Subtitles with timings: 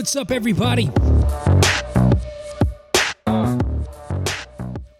[0.00, 0.90] what's up, everybody?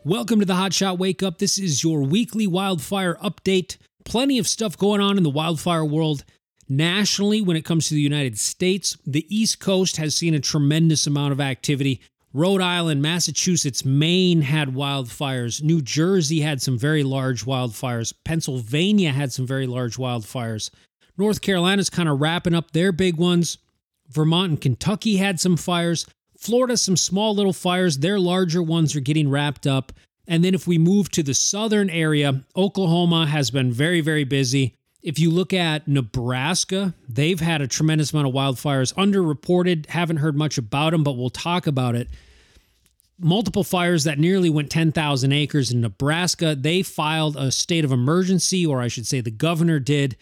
[0.04, 1.38] Welcome to the Hot Shot Wake Up.
[1.38, 3.78] This is your weekly wildfire update.
[4.04, 6.26] Plenty of stuff going on in the wildfire world.
[6.68, 11.06] Nationally, when it comes to the United States, the East Coast has seen a tremendous
[11.06, 12.02] amount of activity.
[12.34, 15.62] Rhode Island, Massachusetts, Maine had wildfires.
[15.62, 18.12] New Jersey had some very large wildfires.
[18.26, 20.68] Pennsylvania had some very large wildfires.
[21.16, 23.56] North Carolina's kind of wrapping up their big ones.
[24.10, 26.06] Vermont and Kentucky had some fires.
[26.38, 27.98] Florida, some small little fires.
[27.98, 29.92] Their larger ones are getting wrapped up.
[30.26, 34.74] And then if we move to the southern area, Oklahoma has been very, very busy.
[35.02, 40.36] If you look at Nebraska, they've had a tremendous amount of wildfires, underreported, haven't heard
[40.36, 42.08] much about them, but we'll talk about it.
[43.18, 46.54] Multiple fires that nearly went 10,000 acres in Nebraska.
[46.54, 50.16] They filed a state of emergency, or I should say the governor did.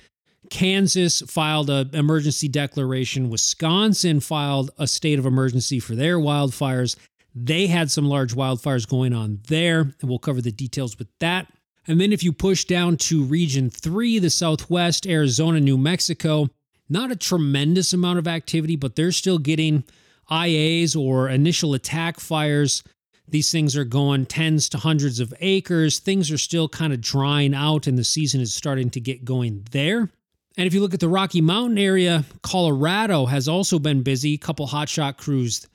[0.50, 3.30] Kansas filed an emergency declaration.
[3.30, 6.96] Wisconsin filed a state of emergency for their wildfires.
[7.34, 11.46] They had some large wildfires going on there, and we'll cover the details with that.
[11.86, 16.48] And then if you push down to region three, the Southwest, Arizona, New Mexico,
[16.88, 19.84] not a tremendous amount of activity, but they're still getting
[20.30, 22.82] IAs or initial attack fires.
[23.26, 25.98] These things are going tens to hundreds of acres.
[25.98, 29.66] Things are still kind of drying out, and the season is starting to get going
[29.70, 30.10] there.
[30.58, 34.34] And if you look at the Rocky Mountain area, Colorado has also been busy.
[34.34, 35.68] A couple hotshot crews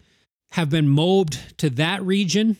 [0.52, 2.58] have been mobbed to that region.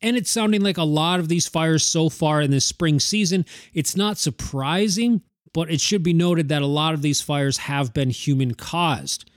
[0.00, 3.44] And it's sounding like a lot of these fires so far in this spring season.
[3.74, 5.20] It's not surprising,
[5.52, 9.30] but it should be noted that a lot of these fires have been human caused.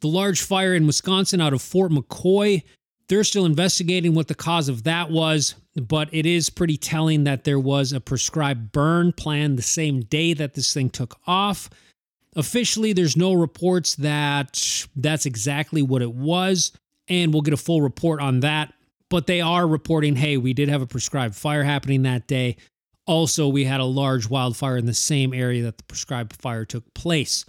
[0.00, 2.62] The large fire in Wisconsin out of Fort McCoy,
[3.08, 7.44] they're still investigating what the cause of that was, but it is pretty telling that
[7.44, 11.70] there was a prescribed burn plan the same day that this thing took off.
[12.34, 16.72] Officially, there's no reports that that's exactly what it was,
[17.08, 18.72] and we'll get a full report on that
[19.08, 22.56] but they are reporting hey, we did have a prescribed fire happening that day.
[23.06, 26.92] Also, we had a large wildfire in the same area that the prescribed fire took
[26.94, 27.44] place.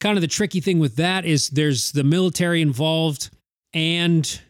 [0.00, 3.30] Kind of the tricky thing with that is there's the military involved
[3.74, 4.40] and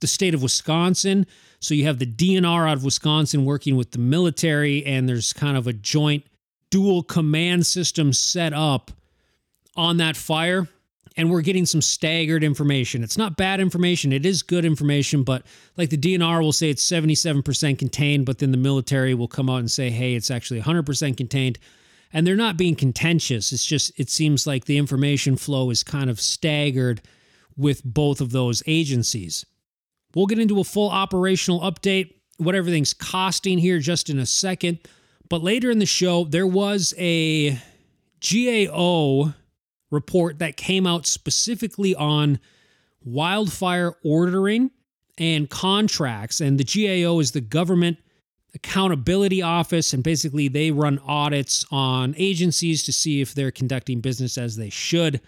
[0.00, 1.26] the state of Wisconsin.
[1.60, 5.56] So you have the DNR out of Wisconsin working with the military, and there's kind
[5.56, 6.24] of a joint
[6.70, 8.90] dual command system set up
[9.76, 10.68] on that fire
[11.16, 13.02] and we're getting some staggered information.
[13.02, 15.44] It's not bad information, it is good information, but
[15.76, 19.60] like the DNR will say it's 77% contained, but then the military will come out
[19.60, 21.58] and say, hey, it's actually 100% contained.
[22.12, 23.52] And they're not being contentious.
[23.52, 27.02] It's just, it seems like the information flow is kind of staggered
[27.56, 29.44] with both of those agencies.
[30.16, 34.78] We'll get into a full operational update, what everything's costing here just in a second.
[35.28, 37.60] But later in the show, there was a
[38.26, 39.34] GAO
[39.90, 42.40] report that came out specifically on
[43.04, 44.70] wildfire ordering
[45.18, 46.40] and contracts.
[46.40, 47.98] And the GAO is the Government
[48.54, 49.92] Accountability Office.
[49.92, 54.70] And basically, they run audits on agencies to see if they're conducting business as they
[54.70, 55.20] should.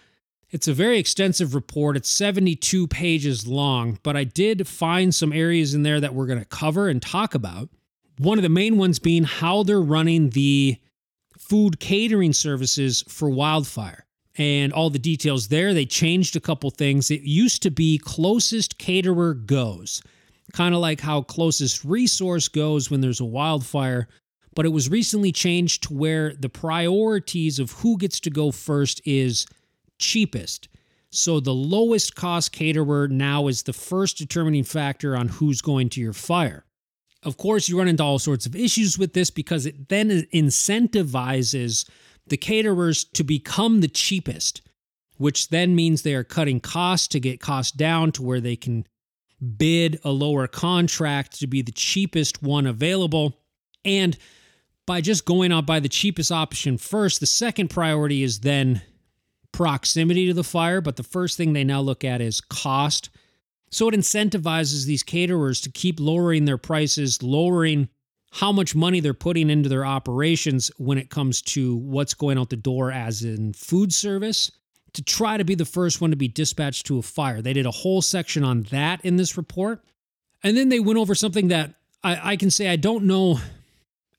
[0.51, 1.95] It's a very extensive report.
[1.95, 6.39] It's 72 pages long, but I did find some areas in there that we're going
[6.39, 7.69] to cover and talk about.
[8.17, 10.77] One of the main ones being how they're running the
[11.37, 14.05] food catering services for wildfire
[14.37, 15.73] and all the details there.
[15.73, 17.11] They changed a couple things.
[17.11, 20.01] It used to be closest caterer goes,
[20.53, 24.07] kind of like how closest resource goes when there's a wildfire.
[24.55, 28.99] But it was recently changed to where the priorities of who gets to go first
[29.05, 29.45] is
[29.99, 30.67] cheapest.
[31.11, 36.01] So the lowest cost caterer now is the first determining factor on who's going to
[36.01, 36.65] your fire.
[37.23, 41.89] Of course, you run into all sorts of issues with this because it then incentivizes
[42.27, 44.61] the caterers to become the cheapest,
[45.17, 48.85] which then means they are cutting costs to get costs down to where they can
[49.57, 53.37] bid a lower contract to be the cheapest one available.
[53.83, 54.17] And
[54.85, 58.81] by just going out by the cheapest option first, the second priority is then
[59.59, 60.79] proximity to the fire.
[60.79, 63.09] But the first thing they now look at is cost.
[63.71, 67.89] So it incentivizes these caterers to keep lowering their prices, lowering
[68.31, 72.49] how much money they're putting into their operations when it comes to what's going out
[72.49, 74.49] the door as in food service
[74.93, 77.41] to try to be the first one to be dispatched to a fire.
[77.41, 79.83] They did a whole section on that in this report.
[80.41, 83.41] And then they went over something that I, I can say I don't know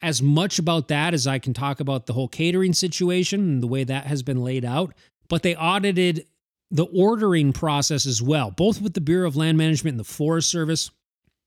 [0.02, 3.66] as much about that as I can talk about the whole catering situation and the
[3.66, 4.94] way that has been laid out.
[5.30, 6.26] But they audited
[6.70, 10.50] the ordering process as well, both with the Bureau of Land Management and the Forest
[10.50, 10.90] Service.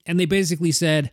[0.08, 1.12] And they basically said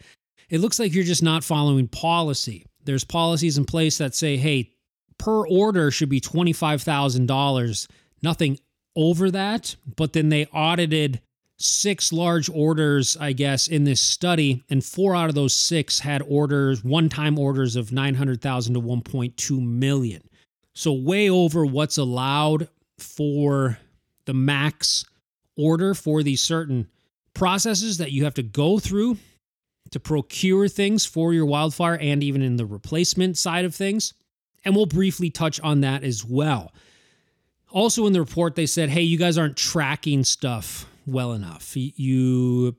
[0.48, 2.64] it looks like you're just not following policy.
[2.84, 4.70] There's policies in place that say, hey,
[5.18, 7.88] per order should be $25,000,
[8.22, 8.58] nothing
[8.96, 11.20] over that, but then they audited
[11.58, 16.22] six large orders, I guess, in this study, and four out of those six had
[16.26, 20.22] orders, one-time orders of 900,000 to 1.2 million.
[20.72, 22.68] So way over what's allowed
[22.98, 23.78] for
[24.24, 25.04] the max
[25.56, 26.88] order for these certain
[27.34, 29.18] processes that you have to go through
[29.90, 34.14] to procure things for your wildfire and even in the replacement side of things.
[34.64, 36.72] And we'll briefly touch on that as well.
[37.70, 41.72] Also, in the report, they said, hey, you guys aren't tracking stuff well enough.
[41.74, 42.76] You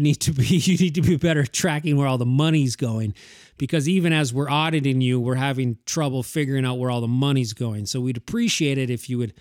[0.00, 3.14] need to be you need to be better tracking where all the money's going
[3.58, 7.52] because even as we're auditing you we're having trouble figuring out where all the money's
[7.52, 9.34] going so we'd appreciate it if you would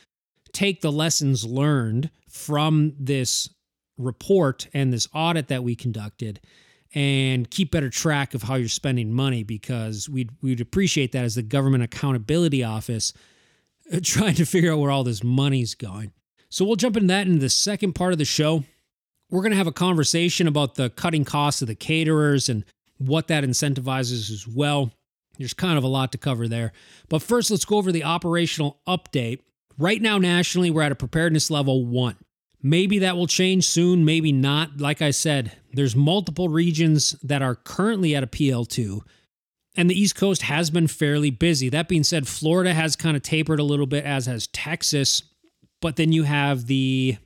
[0.53, 3.49] take the lessons learned from this
[3.97, 6.39] report and this audit that we conducted
[6.95, 11.35] and keep better track of how you're spending money because we'd we'd appreciate that as
[11.35, 13.13] the government accountability office
[13.93, 16.11] uh, trying to figure out where all this money's going.
[16.49, 18.63] So we'll jump into that in the second part of the show.
[19.29, 22.65] We're going to have a conversation about the cutting costs of the caterers and
[22.97, 24.91] what that incentivizes as well.
[25.37, 26.73] There's kind of a lot to cover there.
[27.07, 29.39] But first, let's go over the operational update.
[29.77, 32.15] Right now, nationally, we're at a preparedness level one.
[32.61, 34.81] Maybe that will change soon, maybe not.
[34.81, 38.99] Like I said, there's multiple regions that are currently at a PL2,
[39.77, 41.69] and the East Coast has been fairly busy.
[41.69, 45.23] That being said, Florida has kind of tapered a little bit, as has Texas,
[45.79, 47.17] but then you have the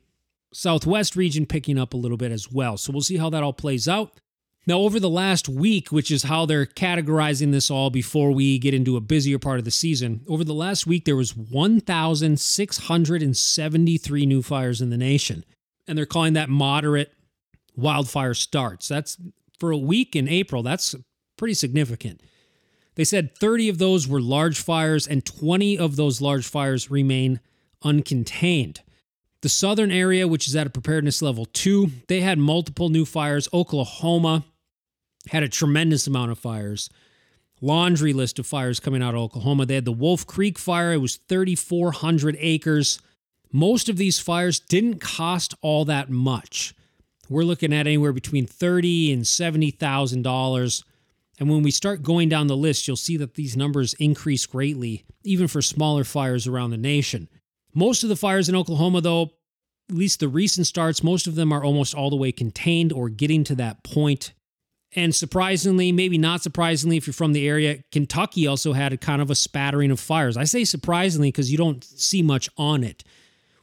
[0.54, 2.78] Southwest region picking up a little bit as well.
[2.78, 4.20] So we'll see how that all plays out.
[4.66, 8.74] Now, over the last week, which is how they're categorizing this all before we get
[8.74, 14.42] into a busier part of the season, over the last week, there was 1,673 new
[14.42, 15.44] fires in the nation.
[15.86, 17.12] And they're calling that moderate
[17.76, 18.88] wildfire starts.
[18.88, 19.18] That's
[19.60, 20.96] for a week in April, that's
[21.36, 22.22] pretty significant.
[22.96, 27.42] They said 30 of those were large fires, and 20 of those large fires remain
[27.84, 28.80] uncontained.
[29.44, 33.50] The southern area, which is at a preparedness level two, they had multiple new fires.
[33.54, 34.46] Oklahoma,
[35.32, 36.90] had a tremendous amount of fires.
[37.60, 39.66] Laundry list of fires coming out of Oklahoma.
[39.66, 43.00] They had the Wolf Creek fire, it was 3,400 acres.
[43.52, 46.74] Most of these fires didn't cost all that much.
[47.28, 50.86] We're looking at anywhere between thirty and seventy thousand dollars.
[51.38, 55.04] And when we start going down the list, you'll see that these numbers increase greatly,
[55.26, 57.28] even for smaller fires around the nation.
[57.74, 59.32] Most of the fires in Oklahoma, though,
[59.90, 63.10] at least the recent starts, most of them are almost all the way contained or
[63.10, 64.34] getting to that point.
[64.96, 69.22] And surprisingly, maybe not surprisingly, if you're from the area, Kentucky also had a kind
[69.22, 70.38] of a spattering of fires.
[70.38, 73.04] I say surprisingly because you don't see much on it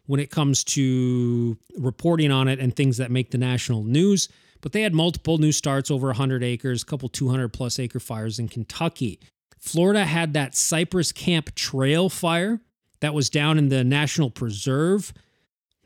[0.07, 4.29] when it comes to reporting on it and things that make the national news.
[4.61, 8.39] But they had multiple new starts over 100 acres, a couple 200 plus acre fires
[8.39, 9.21] in Kentucky.
[9.59, 12.61] Florida had that Cypress Camp Trail fire
[13.01, 15.13] that was down in the National Preserve.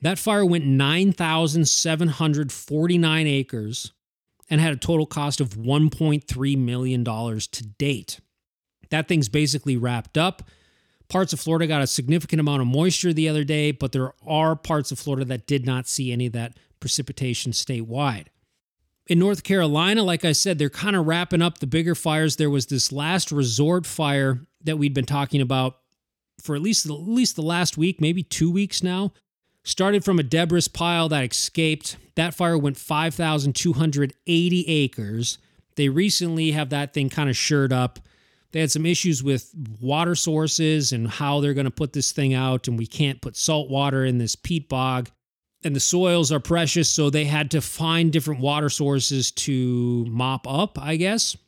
[0.03, 3.93] That fire went 9,749 acres
[4.51, 8.21] and had a total cost of $1.3 million to date.
[8.91, 10.43] That thing's basically wrapped up.
[11.09, 14.57] Parts of Florida got a significant amount of moisture the other day, but there are
[14.57, 18.27] parts of Florida that did not see any of that precipitation statewide.
[19.07, 22.37] In North Carolina, like I said, they're kind of wrapping up the bigger fires.
[22.37, 25.77] There was this last resort fire that we'd been talking about
[26.45, 29.13] for at least at least the last week, maybe 2 weeks now.
[29.65, 31.97] Started from a debris pile that escaped.
[32.17, 35.39] That fire went 5,280 acres.
[35.77, 37.99] They recently have that thing kind of shored up.
[38.53, 42.35] They had some issues with water sources and how they're going to put this thing
[42.35, 45.11] out, and we can't put salt water in this peat bog.
[45.65, 50.47] And the soils are precious, so they had to find different water sources to mop
[50.47, 51.39] up, I guess.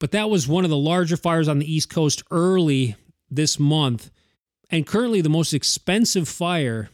[0.00, 2.96] But that was one of the larger fires on the East Coast early
[3.30, 4.10] this month.
[4.70, 6.90] And currently, the most expensive fire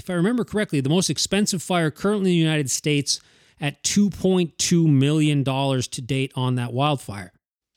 [0.00, 3.20] if I remember correctly, the most expensive fire currently in the United States
[3.60, 7.32] at $2.2 million to date on that wildfire.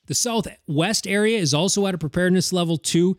[0.07, 3.17] The southwest area is also at a preparedness level two.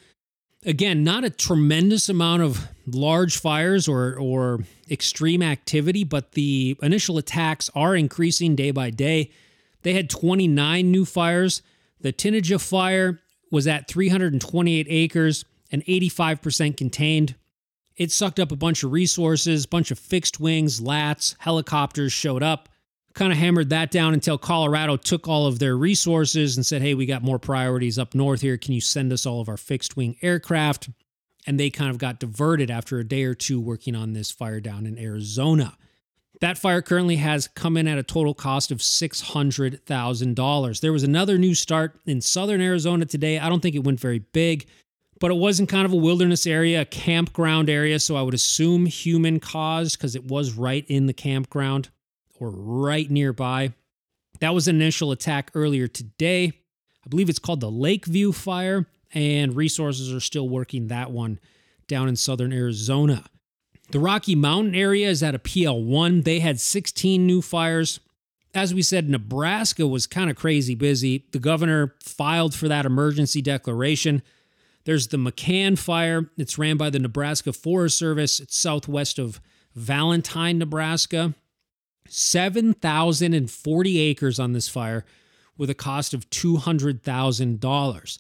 [0.65, 4.61] Again, not a tremendous amount of large fires or, or
[4.91, 9.31] extreme activity, but the initial attacks are increasing day by day.
[9.83, 11.61] They had 29 new fires.
[12.01, 13.21] The Tinnija fire
[13.55, 17.37] was at 328 acres and 85% contained.
[17.97, 22.69] It sucked up a bunch of resources, bunch of fixed wings, lats, helicopters showed up.
[23.15, 26.95] Kind of hammered that down until Colorado took all of their resources and said, hey,
[26.95, 28.59] we got more priorities up north here.
[28.59, 30.91] Can you send us all of our fixed wing aircraft?
[31.47, 34.61] And they kind of got diverted after a day or two working on this fire
[34.61, 35.77] down in Arizona.
[36.45, 40.81] That fire currently has come in at a total cost of $600,000.
[40.81, 43.39] There was another new start in southern Arizona today.
[43.39, 44.67] I don't think it went very big,
[45.21, 47.99] but it was in kind of a wilderness area, a campground area.
[47.99, 51.89] So I would assume human caused because it was right in the campground
[52.39, 53.73] or right nearby.
[54.41, 56.53] That was an initial attack earlier today.
[57.07, 58.85] I believe it's called the Lakeview Fire,
[59.15, 61.41] and resources are still working that one
[61.89, 63.25] down in southern Arizona.
[63.91, 66.25] The Rocky Mountain area is at a PL1.
[66.25, 68.01] They had 16 new fires.
[68.55, 71.27] As we said, Nebraska was kind of crazy busy.
[71.33, 74.23] The governor filed for that emergency declaration.
[74.85, 76.31] There's the McCann Fire.
[76.37, 78.41] It's ran by the Nebraska Forest Service.
[78.41, 79.41] It's southwest of
[79.75, 81.35] Valentine, Nebraska.
[82.09, 85.05] 7,040 acres on this fire
[85.57, 88.19] with a cost of $200,000.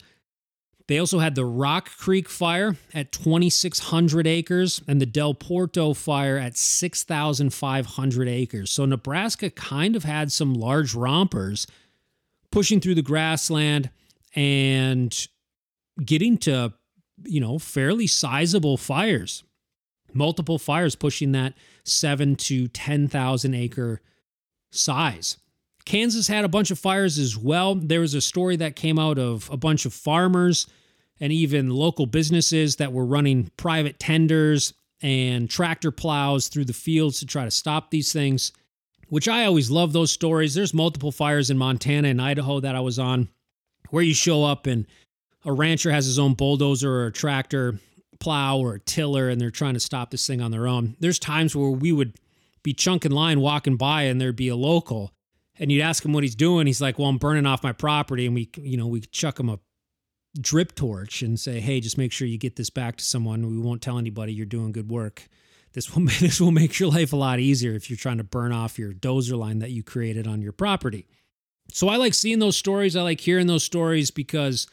[0.86, 6.36] They also had the Rock Creek fire at 2,600 acres and the Del Porto fire
[6.36, 8.70] at 6,500 acres.
[8.70, 11.66] So Nebraska kind of had some large rompers
[12.50, 13.88] pushing through the grassland
[14.34, 15.26] and
[16.04, 16.74] getting to,
[17.24, 19.42] you know, fairly sizable fires.
[20.12, 24.02] Multiple fires pushing that seven to 10,000 acre
[24.70, 25.38] size.
[25.86, 27.74] Kansas had a bunch of fires as well.
[27.74, 30.66] There was a story that came out of a bunch of farmers
[31.20, 34.72] and even local businesses that were running private tenders
[35.02, 38.52] and tractor plows through the fields to try to stop these things,
[39.08, 40.54] which I always love those stories.
[40.54, 43.28] There's multiple fires in Montana and Idaho that I was on
[43.90, 44.86] where you show up and
[45.44, 47.78] a rancher has his own bulldozer or a tractor
[48.18, 50.96] plow or a tiller and they're trying to stop this thing on their own.
[51.00, 52.14] There's times where we would
[52.62, 55.12] be chunking line walking by and there'd be a local
[55.58, 56.66] and you'd ask him what he's doing.
[56.66, 59.48] He's like, "Well, I'm burning off my property," and we, you know, we chuck him
[59.48, 59.58] a
[60.40, 63.46] drip torch and say, "Hey, just make sure you get this back to someone.
[63.46, 65.28] We won't tell anybody you're doing good work.
[65.72, 68.52] This will this will make your life a lot easier if you're trying to burn
[68.52, 71.06] off your dozer line that you created on your property."
[71.72, 72.94] So I like seeing those stories.
[72.94, 74.66] I like hearing those stories because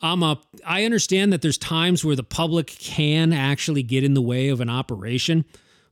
[0.00, 4.22] I'm a I understand that there's times where the public can actually get in the
[4.22, 5.44] way of an operation,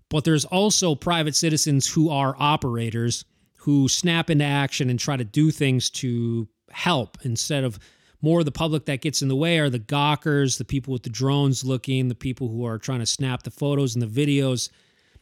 [0.09, 3.25] but there's also private citizens who are operators
[3.61, 7.79] who snap into action and try to do things to help instead of
[8.23, 11.03] more of the public that gets in the way are the gawkers, the people with
[11.03, 14.71] the drones looking, the people who are trying to snap the photos and the videos,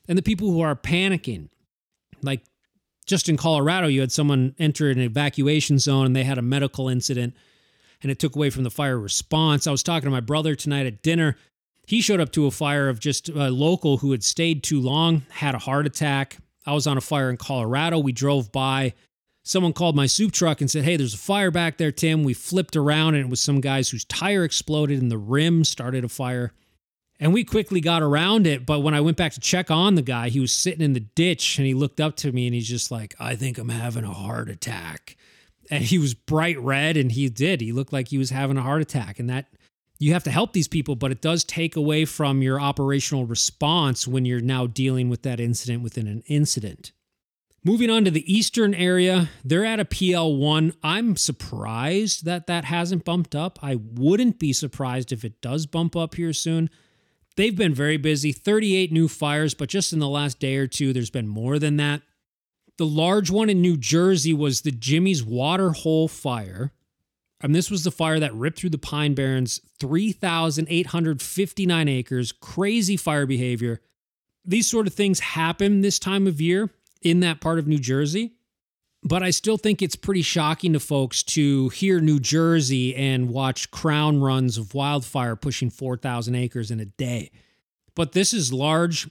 [0.09, 1.49] and the people who are panicking.
[2.23, 2.42] Like
[3.07, 6.88] just in Colorado, you had someone enter an evacuation zone and they had a medical
[6.88, 7.35] incident
[8.02, 9.66] and it took away from the fire response.
[9.66, 11.37] I was talking to my brother tonight at dinner.
[11.87, 15.23] He showed up to a fire of just a local who had stayed too long,
[15.30, 16.37] had a heart attack,
[16.69, 17.99] I was on a fire in Colorado.
[17.99, 18.93] We drove by.
[19.43, 22.25] Someone called my soup truck and said, Hey, there's a fire back there, Tim.
[22.25, 26.05] We flipped around and it was some guys whose tire exploded and the rim started
[26.05, 26.53] a fire.
[27.19, 28.67] And we quickly got around it.
[28.67, 31.01] But when I went back to check on the guy, he was sitting in the
[31.01, 34.05] ditch and he looked up to me and he's just like, I think I'm having
[34.05, 35.17] a heart attack.
[35.71, 37.63] And he was bright red and he did.
[37.63, 39.19] He looked like he was having a heart attack.
[39.19, 39.47] And that
[39.99, 44.07] you have to help these people, but it does take away from your operational response
[44.07, 46.93] when you're now dealing with that incident within an incident.
[47.64, 50.75] Moving on to the eastern area, they're at a PL1.
[50.83, 53.59] I'm surprised that that hasn't bumped up.
[53.61, 56.71] I wouldn't be surprised if it does bump up here soon.
[57.37, 60.93] They've been very busy, 38 new fires, but just in the last day or two,
[60.93, 62.02] there's been more than that.
[62.78, 66.73] The large one in New Jersey was the Jimmy's Water Hole Fire.
[67.40, 73.26] And this was the fire that ripped through the Pine Barrens, 3,859 acres, crazy fire
[73.26, 73.80] behavior.
[74.45, 78.33] These sort of things happen this time of year in that part of New Jersey.
[79.04, 83.71] But I still think it's pretty shocking to folks to hear New Jersey and watch
[83.71, 87.30] crown runs of wildfire pushing 4,000 acres in a day.
[87.95, 89.09] But this is large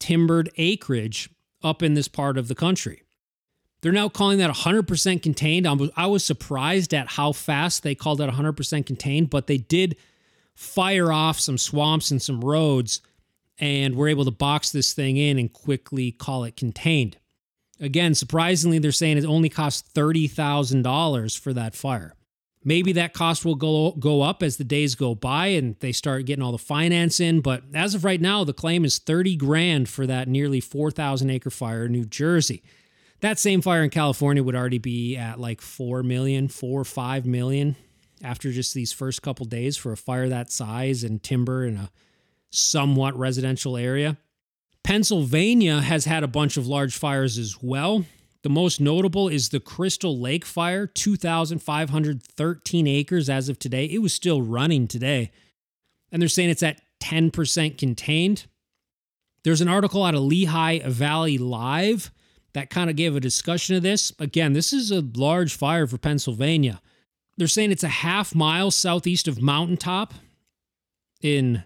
[0.00, 1.30] timbered acreage
[1.62, 3.02] up in this part of the country.
[3.80, 5.92] They're now calling that 100% contained.
[5.96, 9.96] I was surprised at how fast they called it 100% contained, but they did
[10.54, 13.00] fire off some swamps and some roads
[13.58, 17.16] and were able to box this thing in and quickly call it contained.
[17.80, 22.14] Again, surprisingly, they're saying it only cost $30,000 for that fire.
[22.64, 26.26] Maybe that cost will go go up as the days go by and they start
[26.26, 29.88] getting all the finance in, but as of right now, the claim is 30 grand
[29.88, 32.64] for that nearly 4,000 acre fire in New Jersey.
[33.20, 37.26] That same fire in California would already be at like 4 million, 4 or 5
[37.26, 37.76] million
[38.22, 41.90] after just these first couple days for a fire that size and timber in a
[42.50, 44.16] somewhat residential area.
[44.84, 48.04] Pennsylvania has had a bunch of large fires as well.
[48.42, 53.86] The most notable is the Crystal Lake fire, 2,513 acres as of today.
[53.86, 55.32] It was still running today.
[56.12, 58.46] And they're saying it's at 10% contained.
[59.42, 62.12] There's an article out of Lehigh Valley Live
[62.58, 64.12] that kind of gave a discussion of this.
[64.18, 66.80] Again, this is a large fire for Pennsylvania.
[67.36, 70.12] They're saying it's a half mile southeast of Mountaintop.
[71.22, 71.62] in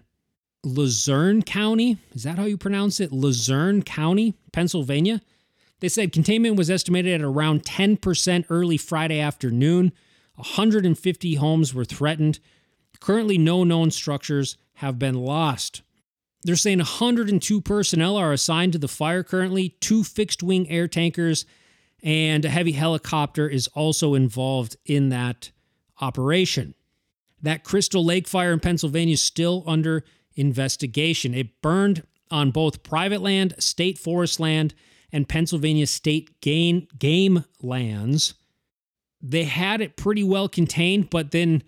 [0.63, 1.97] Luzerne County.
[2.13, 3.11] Is that how you pronounce it?
[3.11, 5.21] Luzerne County, Pennsylvania.
[5.79, 9.93] They said containment was estimated at around 10% early Friday afternoon.
[10.35, 12.39] 150 homes were threatened.
[12.99, 15.81] Currently, no known structures have been lost.
[16.43, 21.45] They're saying 102 personnel are assigned to the fire currently, two fixed wing air tankers,
[22.01, 25.51] and a heavy helicopter is also involved in that
[26.01, 26.73] operation.
[27.41, 30.03] That Crystal Lake fire in Pennsylvania is still under
[30.35, 31.33] investigation.
[31.33, 34.73] It burned on both private land, state forest land,
[35.11, 38.33] and Pennsylvania state game, game lands.
[39.21, 41.63] They had it pretty well contained, but then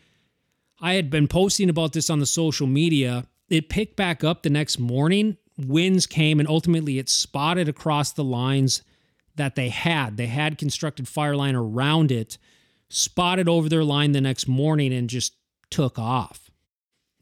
[0.82, 4.50] I had been posting about this on the social media it picked back up the
[4.50, 5.38] next morning.
[5.58, 8.82] Winds came and ultimately it spotted across the lines
[9.36, 10.18] that they had.
[10.18, 12.38] They had constructed fire line around it,
[12.90, 15.36] spotted over their line the next morning, and just
[15.70, 16.50] took off.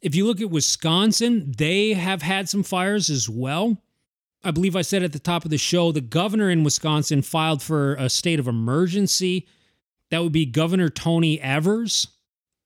[0.02, 3.82] If you look at Wisconsin, they have had some fires as well.
[4.44, 7.62] I believe I said at the top of the show the governor in Wisconsin filed
[7.62, 9.48] for a state of emergency.
[10.12, 12.08] That would be Governor Tony Evers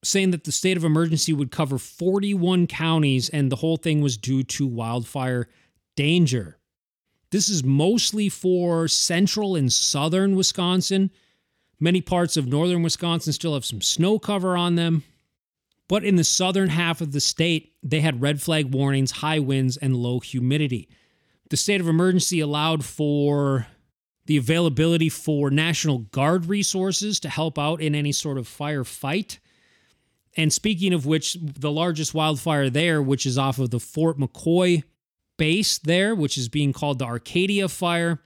[0.04, 4.18] saying that the state of emergency would cover 41 counties and the whole thing was
[4.18, 5.48] due to wildfire
[5.96, 6.58] danger.
[7.32, 11.12] This is mostly for central and southern Wisconsin.
[11.80, 15.04] Many parts of northern Wisconsin still have some snow cover on them.
[15.88, 19.77] But in the southern half of the state, they had red flag warnings, high winds,
[19.77, 20.89] and low humidity.
[21.50, 23.68] The state of emergency allowed for
[24.25, 29.39] the availability for National Guard resources to help out in any sort of firefight.
[30.38, 34.84] And speaking of which, the largest wildfire there, which is off of the Fort McCoy
[35.38, 38.22] base there, which is being called the Arcadia Fire.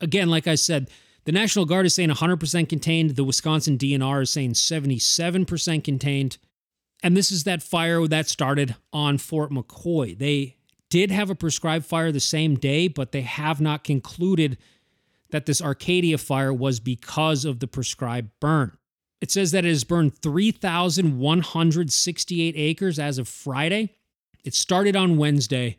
[0.00, 0.90] Again, like I said,
[1.24, 3.16] the National Guard is saying 100% contained.
[3.16, 6.38] The Wisconsin DNR is saying 77% contained.
[7.02, 10.18] And this is that fire that started on Fort McCoy.
[10.18, 10.56] They
[10.90, 14.58] did have a prescribed fire the same day, but they have not concluded
[15.30, 18.76] that this Arcadia fire was because of the prescribed burn.
[19.20, 23.94] It says that it has burned 3,168 acres as of Friday.
[24.44, 25.78] It started on Wednesday,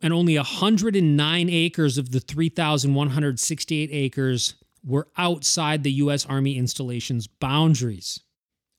[0.00, 6.24] and only 109 acres of the 3,168 acres were outside the U.S.
[6.26, 8.20] Army installation's boundaries.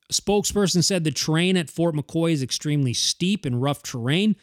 [0.08, 4.34] A spokesperson said the terrain at Fort McCoy is extremely steep and rough terrain,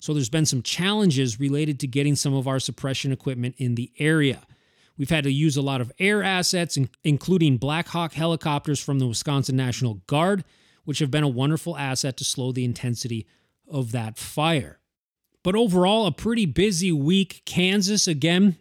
[0.00, 3.92] so there's been some challenges related to getting some of our suppression equipment in the
[3.98, 4.42] area.
[4.96, 9.06] We've had to use a lot of air assets, including Black Hawk helicopters from the
[9.06, 10.44] Wisconsin National Guard,
[10.84, 13.26] which have been a wonderful asset to slow the intensity
[13.68, 14.78] of that fire.
[15.42, 17.42] But overall, a pretty busy week.
[17.44, 18.56] Kansas, again,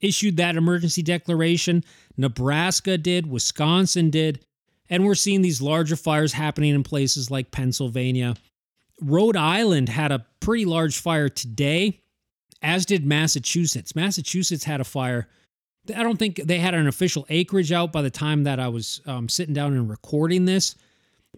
[0.00, 1.84] issued that emergency declaration.
[2.16, 4.44] Nebraska did, Wisconsin did.
[4.88, 8.36] And we're seeing these larger fires happening in places like Pennsylvania.
[9.00, 12.00] Rhode Island had a pretty large fire today,
[12.62, 13.96] as did Massachusetts.
[13.96, 15.28] Massachusetts had a fire
[15.94, 19.00] I don't think they had an official acreage out by the time that I was
[19.06, 20.74] um, sitting down and recording this,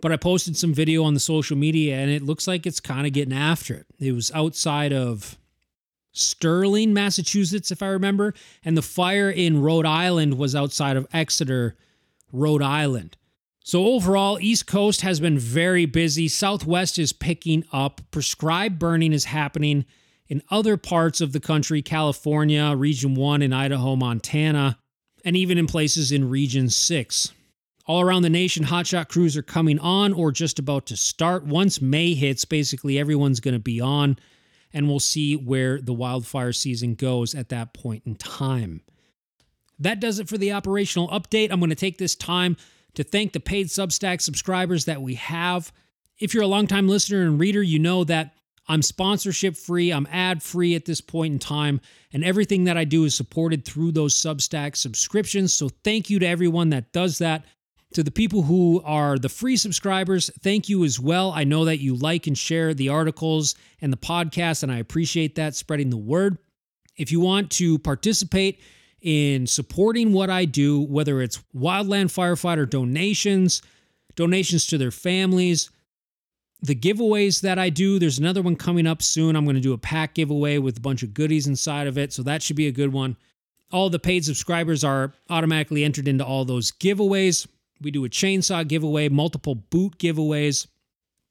[0.01, 3.07] but I posted some video on the social media and it looks like it's kind
[3.07, 3.87] of getting after it.
[3.99, 5.39] It was outside of
[6.13, 8.35] Sterling, Massachusetts, if I remember,
[8.65, 11.77] and the fire in Rhode Island was outside of Exeter,
[12.33, 13.17] Rhode Island.
[13.61, 16.27] So overall, East Coast has been very busy.
[16.27, 18.01] Southwest is picking up.
[18.11, 19.85] Prescribed burning is happening
[20.29, 24.79] in other parts of the country, California, Region 1 in Idaho, Montana,
[25.25, 27.33] and even in places in Region 6.
[27.87, 31.47] All around the nation, hotshot crews are coming on or just about to start.
[31.47, 34.19] Once May hits, basically everyone's going to be on,
[34.75, 38.83] and we'll see where the wildfire season goes at that point in time.
[39.79, 41.51] That does it for the operational update.
[41.51, 42.59] I'm going to take this time
[42.95, 45.73] to thank the paid Substack subscribers that we have.
[46.19, 48.35] If you're a longtime listener and reader, you know that
[48.69, 51.81] I'm sponsorship free, I'm ad free at this point in time,
[52.13, 55.55] and everything that I do is supported through those Substack subscriptions.
[55.55, 57.45] So thank you to everyone that does that.
[57.95, 61.33] To the people who are the free subscribers, thank you as well.
[61.33, 65.37] I know that you like and share the articles and the podcast, and I appreciate
[65.37, 66.37] that, spreading the word.
[66.99, 68.61] If you want to participate
[69.01, 73.63] in supporting what I do, whether it's wildland firefighter donations,
[74.17, 75.71] donations to their families,
[76.61, 79.37] the giveaways that I do, there's another one coming up soon.
[79.37, 82.13] I'm going to do a pack giveaway with a bunch of goodies inside of it.
[82.13, 83.17] So that should be a good one.
[83.71, 87.47] All the paid subscribers are automatically entered into all those giveaways.
[87.81, 90.67] We do a chainsaw giveaway, multiple boot giveaways.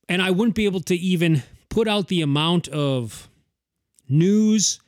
[0.08, 3.28] And I wouldn't be able to even put out the amount of
[4.08, 4.80] news,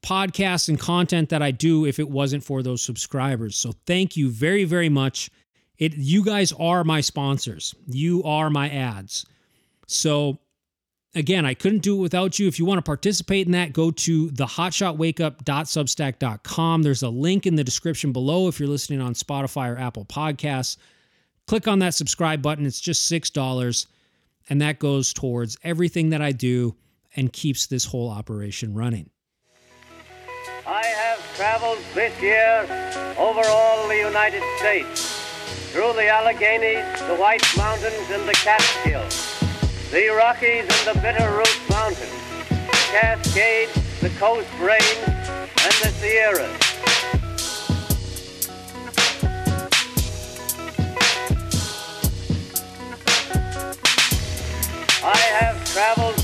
[0.00, 3.56] podcasts, and content that I do if it wasn't for those subscribers.
[3.56, 5.30] So thank you very, very much.
[5.76, 7.74] It you guys are my sponsors.
[7.86, 9.26] You are my ads.
[9.86, 10.38] So
[11.16, 12.48] Again, I couldn't do it without you.
[12.48, 16.82] If you want to participate in that, go to thehotshotwakeup.substack.com.
[16.82, 20.76] There's a link in the description below if you're listening on Spotify or Apple Podcasts.
[21.46, 22.66] Click on that subscribe button.
[22.66, 23.86] It's just $6,
[24.48, 26.74] and that goes towards everything that I do
[27.14, 29.08] and keeps this whole operation running.
[30.66, 32.66] I have traveled this year
[33.18, 35.20] over all the United States,
[35.70, 39.23] through the Alleghenies, the White Mountains, and the Catskills
[39.94, 42.10] the Rockies and the Bitterroot Mountains,
[42.48, 46.50] the Cascades, the Coast Range, and the Sierras.
[55.04, 56.18] I have traveled.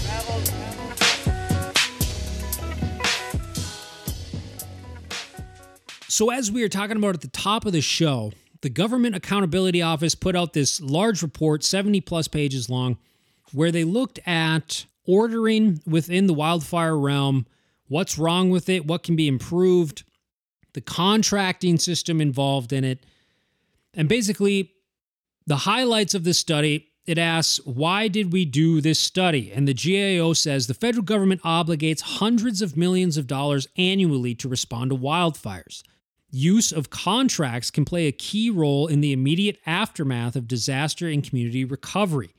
[6.09, 9.81] So, as we were talking about at the top of the show, the Government Accountability
[9.81, 12.99] Office put out this large report, 70 plus pages long,
[13.53, 17.47] where they looked at ordering within the wildfire realm,
[17.89, 20.05] what's wrong with it, what can be improved,
[20.75, 23.05] the contracting system involved in it.
[23.95, 24.73] And basically,
[25.47, 29.51] the highlights of this study it asks, why did we do this study?
[29.53, 34.49] And the GAO says the federal government obligates hundreds of millions of dollars annually to
[34.49, 35.83] respond to wildfires.
[36.31, 41.29] Use of contracts can play a key role in the immediate aftermath of disaster and
[41.29, 42.31] community recovery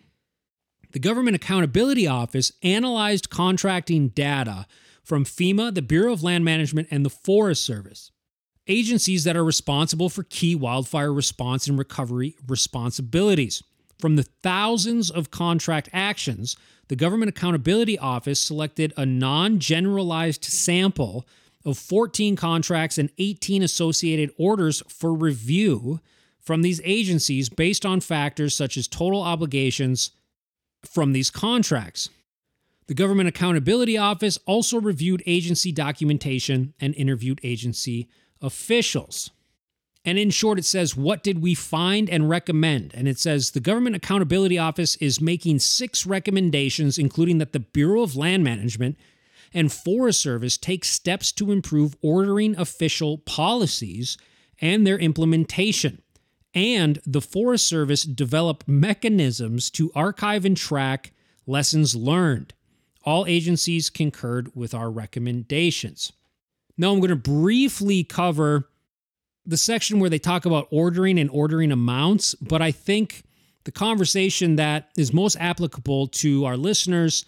[0.91, 4.65] the Government Accountability Office analyzed contracting data
[5.03, 8.11] from FEMA, the Bureau of Land Management, and the Forest Service,
[8.67, 13.63] agencies that are responsible for key wildfire response and recovery responsibilities.
[13.99, 21.25] From the thousands of contract actions, the Government Accountability Office selected a non generalized sample
[21.63, 25.99] of 14 contracts and 18 associated orders for review
[26.39, 30.11] from these agencies based on factors such as total obligations,
[30.85, 32.09] from these contracts.
[32.87, 38.09] The Government Accountability Office also reviewed agency documentation and interviewed agency
[38.41, 39.31] officials.
[40.03, 42.91] And in short, it says, What did we find and recommend?
[42.95, 48.01] And it says, The Government Accountability Office is making six recommendations, including that the Bureau
[48.01, 48.97] of Land Management
[49.53, 54.17] and Forest Service take steps to improve ordering official policies
[54.59, 56.01] and their implementation
[56.53, 61.11] and the Forest Service develop mechanisms to archive and track
[61.45, 62.53] lessons learned.
[63.03, 66.11] All agencies concurred with our recommendations.
[66.77, 68.69] Now, I'm going to briefly cover
[69.45, 73.23] the section where they talk about ordering and ordering amounts, but I think
[73.63, 77.25] the conversation that is most applicable to our listeners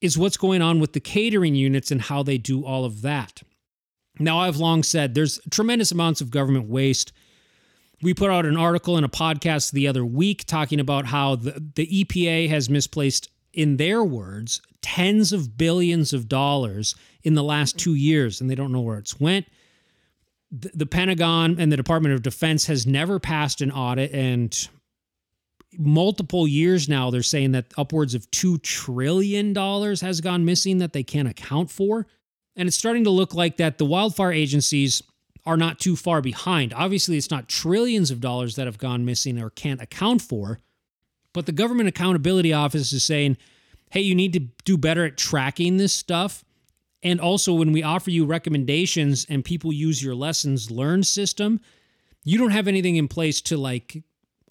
[0.00, 3.42] is what's going on with the catering units and how they do all of that.
[4.18, 7.12] Now, I've long said there's tremendous amounts of government waste
[8.02, 11.62] we put out an article in a podcast the other week talking about how the,
[11.74, 17.78] the EPA has misplaced, in their words, tens of billions of dollars in the last
[17.78, 19.46] two years, and they don't know where it's went.
[20.50, 24.68] The, the Pentagon and the Department of Defense has never passed an audit, and
[25.78, 31.02] multiple years now they're saying that upwards of $2 trillion has gone missing that they
[31.02, 32.06] can't account for.
[32.56, 35.02] And it's starting to look like that the wildfire agencies
[35.46, 36.72] are not too far behind.
[36.72, 40.60] Obviously, it's not trillions of dollars that have gone missing or can't account for,
[41.32, 43.36] but the Government Accountability Office is saying,
[43.90, 46.44] hey, you need to do better at tracking this stuff.
[47.02, 51.60] And also, when we offer you recommendations and people use your lessons learned system,
[52.24, 54.02] you don't have anything in place to like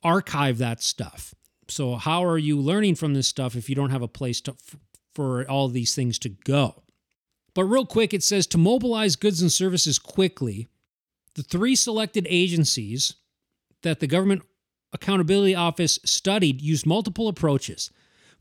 [0.03, 1.33] archive that stuff.
[1.67, 4.55] So, how are you learning from this stuff if you don't have a place to,
[5.15, 6.83] for all these things to go?
[7.55, 10.69] But real quick, it says to mobilize goods and services quickly,
[11.35, 13.15] the three selected agencies
[13.81, 14.43] that the Government
[14.93, 17.89] Accountability Office studied used multiple approaches.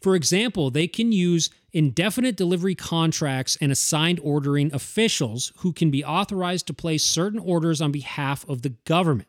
[0.00, 6.05] For example, they can use indefinite delivery contracts and assigned ordering officials who can be
[6.05, 9.28] authorized to place certain orders on behalf of the government.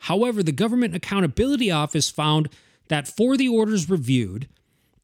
[0.00, 2.48] However, the Government Accountability Office found
[2.88, 4.48] that for the orders reviewed,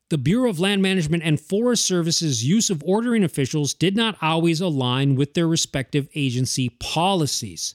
[0.09, 4.61] the Bureau of Land Management and Forest Service's use of ordering officials did not always
[4.61, 7.75] align with their respective agency policies.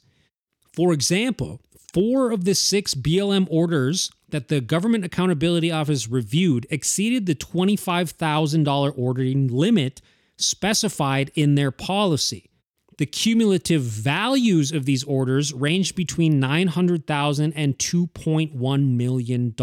[0.73, 1.59] For example,
[1.93, 8.93] four of the six BLM orders that the Government Accountability Office reviewed exceeded the $25,000
[8.97, 10.01] ordering limit
[10.37, 12.49] specified in their policy.
[12.97, 19.53] The cumulative values of these orders ranged between $900,000 and $2.1 million.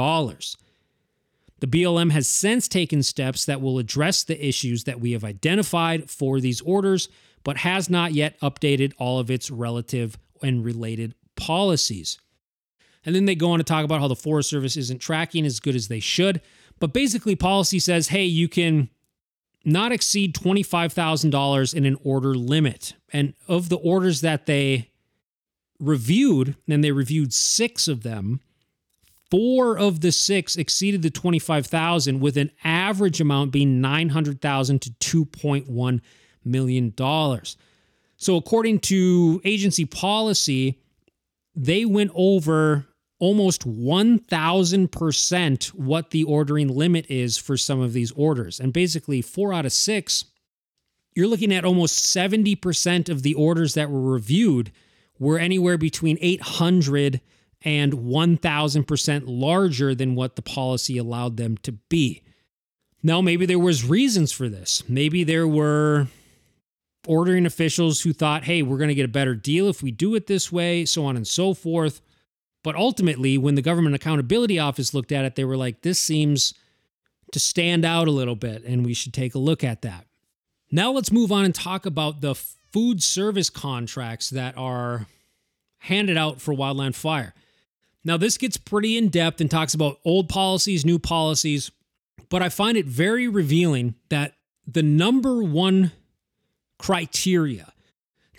[1.60, 6.08] The BLM has since taken steps that will address the issues that we have identified
[6.10, 7.08] for these orders,
[7.44, 12.18] but has not yet updated all of its relative and related policies.
[13.04, 15.60] And then they go on to talk about how the Forest Service isn't tracking as
[15.60, 16.40] good as they should.
[16.78, 18.90] But basically, policy says hey, you can
[19.64, 22.94] not exceed $25,000 in an order limit.
[23.12, 24.90] And of the orders that they
[25.80, 28.40] reviewed, and they reviewed six of them,
[29.30, 36.00] four of the six exceeded the 25,000 with an average amount being 900,000 to 2.1
[36.44, 37.56] million dollars.
[38.16, 40.80] So according to agency policy,
[41.54, 42.86] they went over
[43.20, 48.60] almost 1000% what the ordering limit is for some of these orders.
[48.60, 50.24] And basically 4 out of 6
[51.18, 54.70] you're looking at almost 70% of the orders that were reviewed
[55.18, 57.20] were anywhere between 800
[57.62, 62.22] and 1000% larger than what the policy allowed them to be.
[63.02, 64.82] Now maybe there was reasons for this.
[64.88, 66.08] Maybe there were
[67.06, 70.14] ordering officials who thought, "Hey, we're going to get a better deal if we do
[70.14, 72.00] it this way," so on and so forth.
[72.64, 76.54] But ultimately, when the Government Accountability Office looked at it, they were like, "This seems
[77.32, 80.06] to stand out a little bit and we should take a look at that."
[80.70, 85.06] Now let's move on and talk about the food service contracts that are
[85.78, 87.32] handed out for wildland fire.
[88.08, 91.70] Now, this gets pretty in depth and talks about old policies, new policies,
[92.30, 94.32] but I find it very revealing that
[94.66, 95.92] the number one
[96.78, 97.70] criteria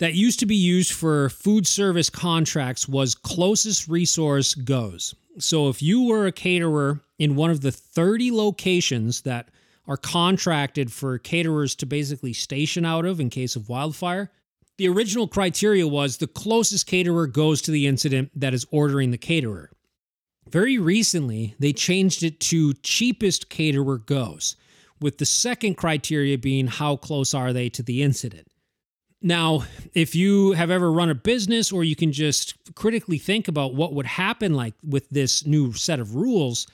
[0.00, 5.14] that used to be used for food service contracts was closest resource goes.
[5.38, 9.52] So if you were a caterer in one of the 30 locations that
[9.86, 14.32] are contracted for caterers to basically station out of in case of wildfire,
[14.80, 19.18] the original criteria was the closest caterer goes to the incident that is ordering the
[19.18, 19.70] caterer.
[20.48, 24.56] Very recently, they changed it to cheapest caterer goes,
[24.98, 28.48] with the second criteria being how close are they to the incident.
[29.20, 33.74] Now, if you have ever run a business or you can just critically think about
[33.74, 36.66] what would happen like with this new set of rules,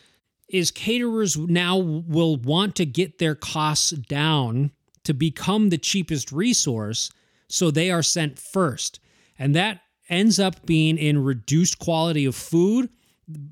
[0.48, 4.70] is caterers now will want to get their costs down
[5.02, 7.10] to become the cheapest resource
[7.48, 9.00] so they are sent first.
[9.38, 12.88] And that ends up being in reduced quality of food,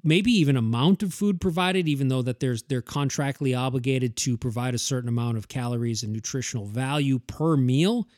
[0.02, 4.74] maybe even amount of food provided, even though that there's they're contractually obligated to provide
[4.74, 8.08] a certain amount of calories and nutritional value per meal.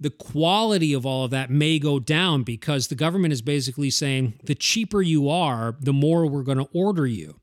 [0.00, 4.34] The quality of all of that may go down because the government is basically saying
[4.42, 7.40] the cheaper you are, the more we're going to order you.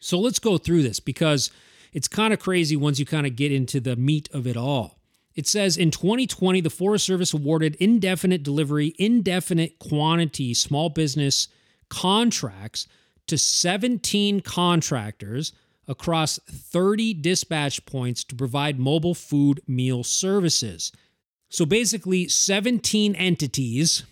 [0.00, 1.50] So let's go through this because
[1.92, 4.97] it's kind of crazy once you kind of get into the meat of it all.
[5.38, 11.46] It says in 2020, the Forest Service awarded indefinite delivery, indefinite quantity small business
[11.88, 12.88] contracts
[13.28, 15.52] to 17 contractors
[15.86, 20.90] across 30 dispatch points to provide mobile food meal services.
[21.48, 24.02] So basically, 17 entities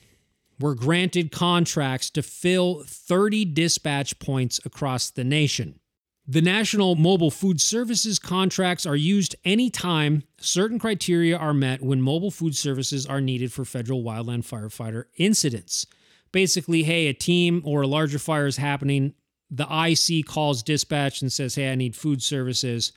[0.61, 5.81] were granted contracts to fill 30 dispatch points across the nation.
[6.29, 12.33] The National Mobile Food Services contracts are used anytime certain criteria are met when mobile
[12.33, 15.87] food services are needed for federal wildland firefighter incidents.
[16.33, 19.15] Basically, hey, a team or a larger fire is happening.
[19.53, 22.91] The IC calls dispatch and says, hey, I need food services.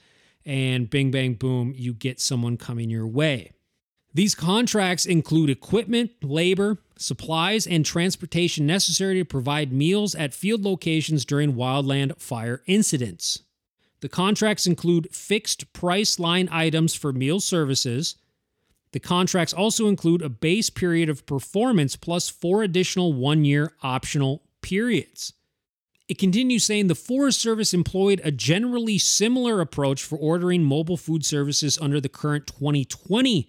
[0.43, 3.51] And bing, bang, boom, you get someone coming your way.
[4.11, 11.25] These contracts include equipment, labor, supplies, and transportation necessary to provide meals at field locations
[11.25, 13.43] during wildland fire incidents.
[14.01, 18.15] The contracts include fixed price line items for meal services.
[18.91, 24.43] The contracts also include a base period of performance plus four additional one year optional
[24.61, 25.33] periods.
[26.07, 31.23] It continues saying the Forest Service employed a generally similar approach for ordering mobile food
[31.23, 33.47] services under the current 2020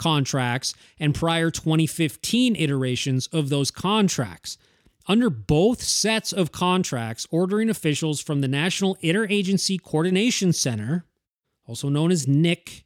[0.00, 4.56] contracts and prior 2015 iterations of those contracts.
[5.06, 11.04] Under both sets of contracts, ordering officials from the National Interagency Coordination Center,
[11.66, 12.84] also known as NIC,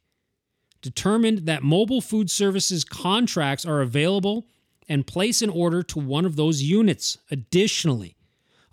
[0.81, 4.45] determined that mobile food services contracts are available
[4.89, 7.17] and place an order to one of those units.
[7.31, 8.17] Additionally,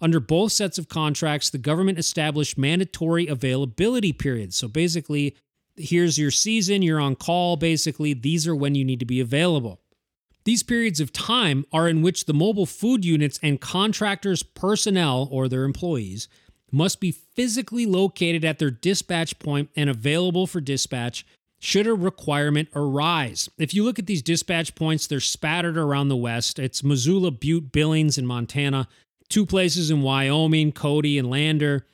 [0.01, 4.57] under both sets of contracts, the government established mandatory availability periods.
[4.57, 5.37] So basically,
[5.77, 9.81] here's your season, you're on call, basically, these are when you need to be available.
[10.45, 15.49] These periods of time are in which the mobile food units and contractors' personnel or
[15.49, 16.29] their employees
[16.73, 21.25] must be physically located at their dispatch point and available for dispatch
[21.61, 23.49] should a requirement arise.
[23.57, 26.59] If you look at these dispatch points, they're spattered around the West.
[26.59, 28.89] It's Missoula, Butte, Billings, in Montana,
[29.29, 31.87] two places in Wyoming, Cody, and Lander.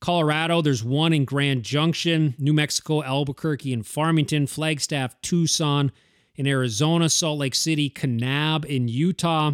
[0.00, 5.92] Colorado, there's one in Grand Junction, New Mexico, Albuquerque, and Farmington, Flagstaff, Tucson,
[6.36, 9.52] in Arizona, Salt Lake City, Kanab in Utah,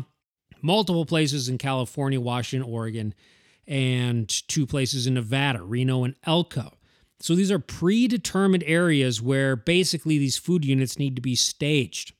[0.63, 3.13] multiple places in California, Washington, Oregon,
[3.67, 6.75] and two places in Nevada, Reno and Elko.
[7.19, 12.13] So these are predetermined areas where basically these food units need to be staged.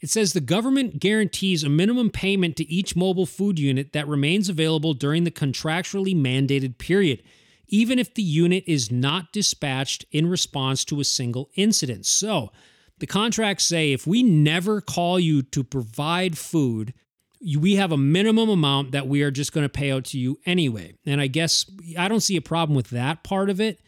[0.00, 4.48] It says the government guarantees a minimum payment to each mobile food unit that remains
[4.48, 7.22] available during the contractually mandated period,
[7.68, 12.06] even if the unit is not dispatched in response to a single incident.
[12.06, 12.50] So,
[12.98, 16.94] the contracts say if we never call you to provide food,
[17.40, 20.38] we have a minimum amount that we are just going to pay out to you
[20.44, 20.94] anyway.
[21.06, 23.80] And I guess I don't see a problem with that part of it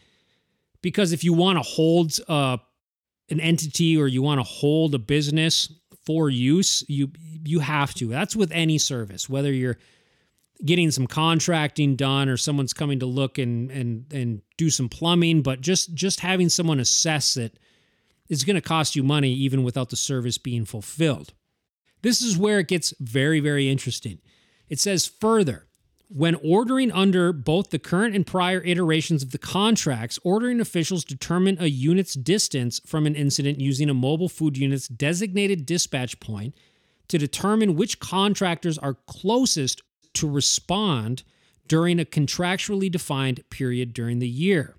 [0.81, 2.57] because if you want to hold uh,
[3.29, 5.71] an entity or you want to hold a business
[6.05, 7.11] for use, you
[7.43, 8.07] you have to.
[8.07, 9.77] That's with any service, whether you're
[10.65, 15.41] getting some contracting done or someone's coming to look and and and do some plumbing,
[15.41, 17.57] but just just having someone assess it
[18.29, 21.33] is going to cost you money even without the service being fulfilled.
[22.01, 24.19] This is where it gets very very interesting.
[24.69, 25.67] It says further,
[26.07, 31.57] when ordering under both the current and prior iterations of the contracts, ordering officials determine
[31.59, 36.53] a unit's distance from an incident using a mobile food unit's designated dispatch point
[37.07, 39.81] to determine which contractors are closest
[40.13, 41.23] to respond
[41.67, 44.75] during a contractually defined period during the year.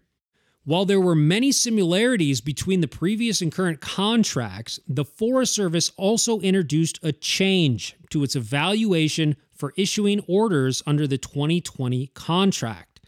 [0.64, 6.38] While there were many similarities between the previous and current contracts, the Forest Service also
[6.38, 13.00] introduced a change to its evaluation for issuing orders under the 2020 contract.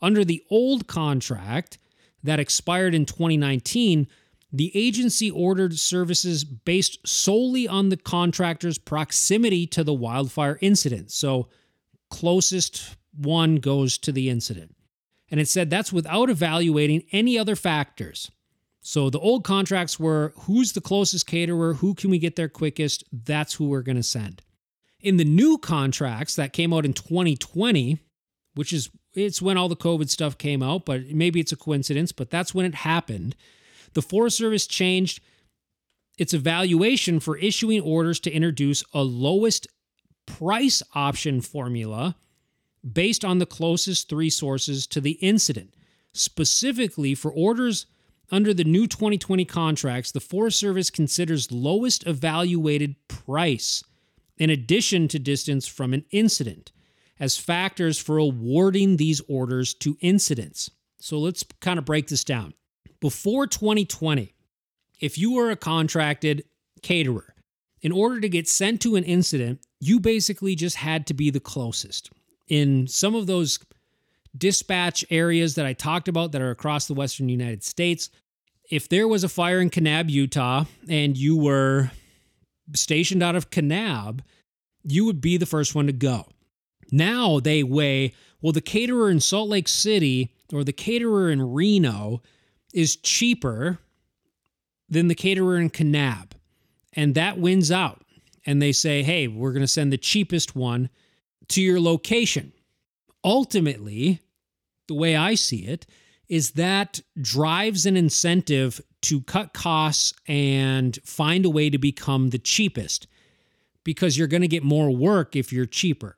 [0.00, 1.78] Under the old contract
[2.22, 4.06] that expired in 2019,
[4.52, 11.10] the agency ordered services based solely on the contractor's proximity to the wildfire incident.
[11.10, 11.48] So,
[12.10, 14.74] closest one goes to the incident.
[15.30, 18.30] And it said that's without evaluating any other factors.
[18.82, 23.04] So the old contracts were who's the closest caterer, who can we get there quickest,
[23.12, 24.42] that's who we're going to send.
[25.00, 27.98] In the new contracts that came out in 2020,
[28.54, 32.12] which is it's when all the COVID stuff came out, but maybe it's a coincidence,
[32.12, 33.34] but that's when it happened.
[33.94, 35.20] The Forest Service changed
[36.16, 39.66] its evaluation for issuing orders to introduce a lowest
[40.26, 42.16] price option formula
[42.92, 45.74] based on the closest three sources to the incident.
[46.12, 47.86] Specifically, for orders
[48.30, 53.84] under the new 2020 contracts, the Forest Service considers lowest evaluated price
[54.38, 56.72] in addition to distance from an incident,
[57.18, 60.70] as factors for awarding these orders to incidents.
[60.98, 62.54] So let's kind of break this down.
[63.00, 64.34] Before 2020,
[65.00, 66.44] if you were a contracted
[66.82, 67.34] caterer,
[67.82, 71.40] in order to get sent to an incident, you basically just had to be the
[71.40, 72.10] closest.
[72.48, 73.58] In some of those
[74.36, 78.10] dispatch areas that I talked about that are across the western United States,
[78.70, 81.90] if there was a fire in Kanab, Utah, and you were
[82.74, 84.20] stationed out of Kanab,
[84.84, 86.26] you would be the first one to go.
[86.92, 92.22] Now they weigh, well, the caterer in Salt Lake City or the caterer in Reno
[92.72, 93.78] is cheaper
[94.88, 96.32] than the caterer in Kanab.
[96.92, 98.02] And that wins out.
[98.46, 100.90] And they say, hey, we're going to send the cheapest one
[101.48, 102.52] to your location.
[103.22, 104.20] Ultimately,
[104.88, 105.86] the way I see it,
[106.28, 112.38] is that drives an incentive to cut costs and find a way to become the
[112.38, 113.06] cheapest
[113.84, 116.16] because you're going to get more work if you're cheaper.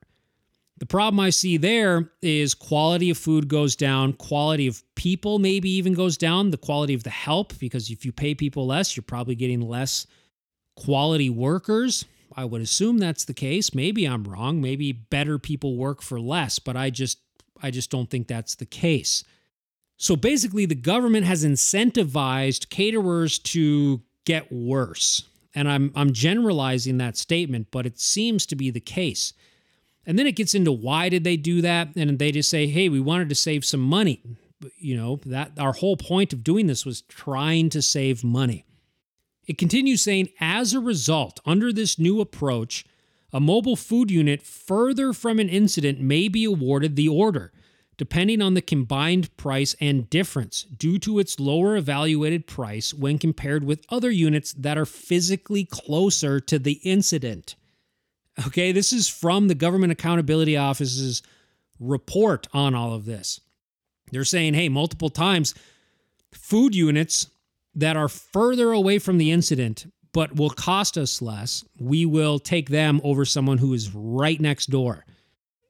[0.79, 5.71] The problem I see there is quality of food goes down, quality of people maybe
[5.71, 9.05] even goes down, the quality of the help, because if you pay people less, you're
[9.05, 10.07] probably getting less
[10.77, 12.05] quality workers.
[12.35, 13.75] I would assume that's the case.
[13.75, 14.61] Maybe I'm wrong.
[14.61, 17.19] Maybe better people work for less, but I just
[17.63, 19.25] I just don't think that's the case.
[19.97, 25.29] So basically, the government has incentivized caterers to get worse.
[25.55, 29.33] And I'm, I'm generalizing that statement, but it seems to be the case.
[30.07, 31.95] And then it gets into why did they do that?
[31.95, 34.23] And they just say, hey, we wanted to save some money.
[34.77, 38.65] You know, that our whole point of doing this was trying to save money.
[39.47, 42.85] It continues saying, as a result, under this new approach,
[43.33, 47.53] a mobile food unit further from an incident may be awarded the order
[48.03, 53.63] depending on the combined price and difference due to its lower evaluated price when compared
[53.63, 57.55] with other units that are physically closer to the incident.
[58.47, 61.23] Okay, this is from the Government Accountability Office's
[61.79, 63.41] report on all of this.
[64.11, 65.55] They're saying, hey, multiple times,
[66.33, 67.29] food units
[67.75, 72.69] that are further away from the incident but will cost us less, we will take
[72.69, 75.07] them over someone who is right next door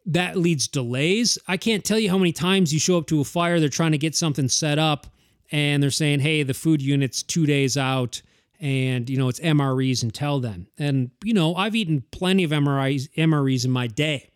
[0.06, 1.38] that leads delays.
[1.46, 3.92] I can't tell you how many times you show up to a fire, they're trying
[3.92, 5.06] to get something set up,
[5.50, 8.22] and they're saying, hey, the food unit's two days out,
[8.60, 10.66] and you know, it's MREs until then.
[10.78, 14.30] And you know, I've eaten plenty of MREs, MREs in my day.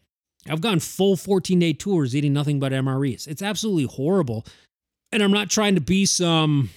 [0.49, 3.27] I've gone full 14 day tours eating nothing but MREs.
[3.27, 4.47] It's absolutely horrible.
[5.11, 6.71] And I'm not trying to be some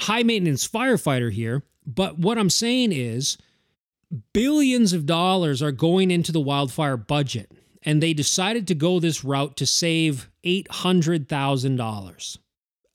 [0.00, 3.38] high maintenance firefighter here, but what I'm saying is
[4.32, 9.24] billions of dollars are going into the wildfire budget, and they decided to go this
[9.24, 12.38] route to save $800,000.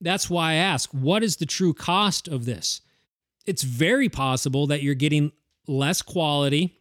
[0.00, 2.82] That's why I ask, what is the true cost of this?
[3.46, 5.32] It's very possible that you're getting
[5.66, 6.78] less quality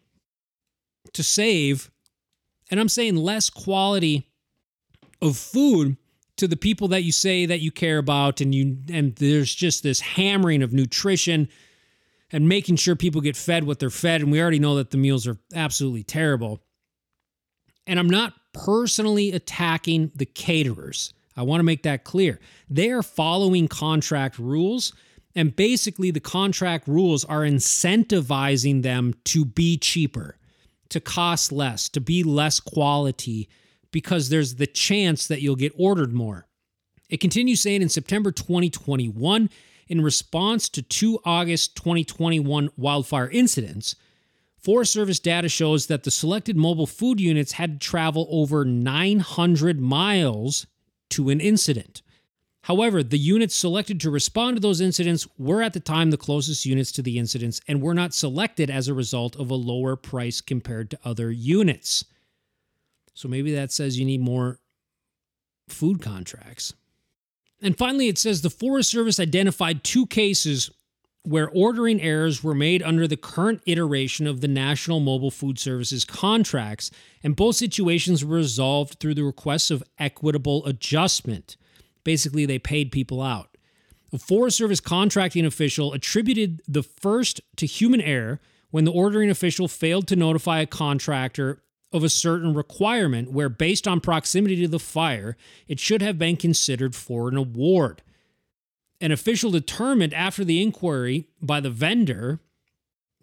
[1.14, 1.92] to save.
[2.72, 4.30] And I'm saying less quality
[5.22, 5.98] of food
[6.38, 9.84] to the people that you say that you care about and you and there's just
[9.84, 11.48] this hammering of nutrition
[12.32, 14.98] and making sure people get fed what they're fed and we already know that the
[14.98, 16.60] meals are absolutely terrible.
[17.86, 21.14] And I'm not personally attacking the caterers.
[21.36, 22.40] I want to make that clear.
[22.70, 24.94] They are following contract rules
[25.36, 30.38] and basically, the contract rules are incentivizing them to be cheaper,
[30.90, 33.50] to cost less, to be less quality,
[33.92, 36.48] because there's the chance that you'll get ordered more.
[37.10, 39.50] It continues saying in September 2021,
[39.88, 43.96] in response to two August 2021 wildfire incidents,
[44.58, 49.80] Forest Service data shows that the selected mobile food units had to travel over 900
[49.80, 50.68] miles
[51.10, 52.02] to an incident.
[52.64, 56.66] However, the units selected to respond to those incidents were at the time the closest
[56.66, 60.40] units to the incidents and were not selected as a result of a lower price
[60.40, 62.06] compared to other units.
[63.14, 64.60] So maybe that says you need more
[65.68, 66.74] food contracts.
[67.62, 70.70] And finally, it says the Forest Service identified two cases
[71.24, 76.06] where ordering errors were made under the current iteration of the National Mobile Food Services
[76.06, 76.92] contracts,
[77.24, 81.58] and both situations were resolved through the requests of equitable adjustment.
[82.04, 83.58] Basically, they paid people out.
[84.12, 88.40] A Forest Service contracting official attributed the first to human error
[88.70, 93.88] when the ordering official failed to notify a contractor of a certain requirement where, based
[93.88, 95.38] on proximity to the fire,
[95.68, 98.02] it should have been considered for an award.
[99.00, 102.40] An official determined after the inquiry by the vendor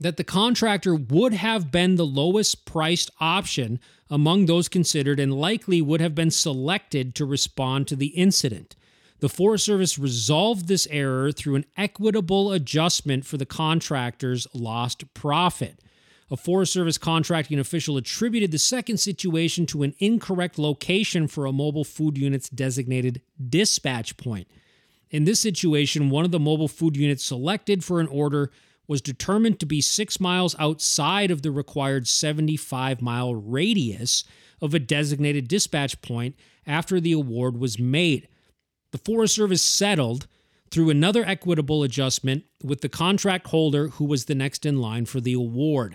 [0.00, 3.78] that the contractor would have been the lowest priced option
[4.08, 8.74] among those considered and likely would have been selected to respond to the incident.
[9.20, 15.78] The Forest Service resolved this error through an equitable adjustment for the contractor's lost profit.
[16.30, 21.52] A Forest Service contracting official attributed the second situation to an incorrect location for a
[21.52, 24.48] mobile food unit's designated dispatch point.
[25.10, 28.50] In this situation, one of the mobile food units selected for an order
[28.90, 34.24] was determined to be six miles outside of the required 75 mile radius
[34.60, 36.34] of a designated dispatch point
[36.66, 38.26] after the award was made.
[38.90, 40.26] The Forest Service settled
[40.72, 45.20] through another equitable adjustment with the contract holder who was the next in line for
[45.20, 45.94] the award.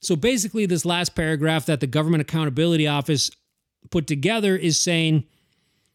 [0.00, 3.30] So basically, this last paragraph that the Government Accountability Office
[3.90, 5.24] put together is saying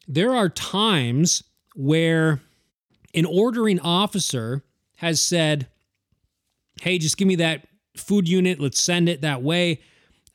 [0.08, 1.44] there are times
[1.76, 2.42] where
[3.14, 4.64] an ordering officer
[4.96, 5.68] has said,
[6.82, 9.82] hey, just give me that food unit, let's send it that way.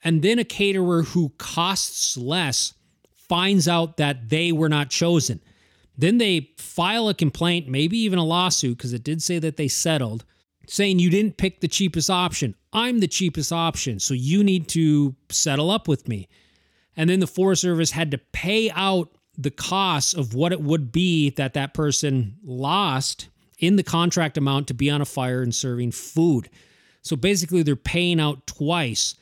[0.04, 2.74] And then a caterer who costs less
[3.14, 5.40] finds out that they were not chosen.
[5.96, 9.68] Then they file a complaint, maybe even a lawsuit, because it did say that they
[9.68, 10.24] settled,
[10.66, 12.54] saying you didn't pick the cheapest option.
[12.72, 16.28] I'm the cheapest option, so you need to settle up with me.
[16.96, 20.92] And then the Forest Service had to pay out the costs of what it would
[20.92, 23.28] be that that person lost
[23.62, 26.50] in the contract amount to be on a fire and serving food.
[27.00, 29.14] So basically, they're paying out twice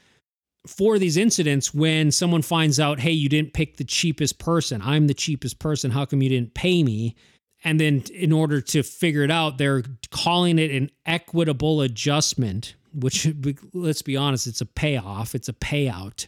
[0.66, 4.82] for these incidents when someone finds out, hey, you didn't pick the cheapest person.
[4.82, 5.91] I'm the cheapest person.
[5.91, 7.14] How come you didn't pay me?
[7.62, 13.28] And then, in order to figure it out, they're calling it an equitable adjustment, which,
[13.74, 16.26] let's be honest, it's a payoff, it's a payout.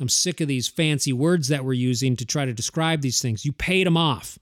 [0.00, 3.44] I'm sick of these fancy words that we're using to try to describe these things.
[3.44, 4.38] You paid them off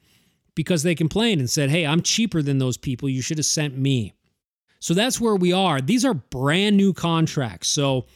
[0.54, 3.08] because they complained and said, Hey, I'm cheaper than those people.
[3.08, 4.14] You should have sent me.
[4.80, 5.80] So that's where we are.
[5.80, 7.68] These are brand new contracts.
[7.68, 8.06] So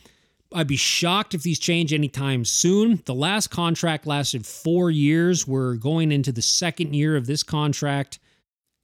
[0.53, 3.03] I'd be shocked if these change anytime soon.
[3.05, 5.47] The last contract lasted four years.
[5.47, 8.18] We're going into the second year of this contract.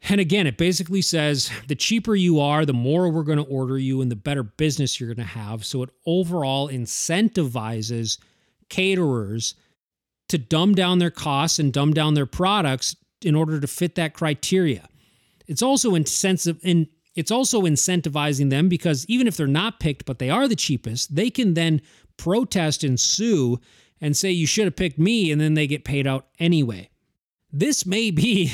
[0.09, 3.79] And again, it basically says the cheaper you are, the more we're going to order
[3.79, 5.65] you and the better business you're going to have.
[5.65, 8.19] So it overall incentivizes
[8.69, 9.55] caterers
[10.29, 14.15] to dumb down their costs and dumb down their products in order to fit that
[14.15, 14.89] criteria.
[15.47, 20.19] It's also incentive in it's also incentivizing them because even if they're not picked but
[20.19, 21.83] they are the cheapest, they can then
[22.17, 23.61] protest and sue
[24.01, 26.89] and say you should have picked me and then they get paid out anyway.
[27.53, 28.51] This may be